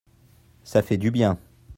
[0.63, 1.37] ça fait du bien.